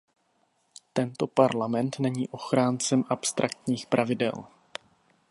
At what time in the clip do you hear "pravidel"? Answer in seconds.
3.85-4.33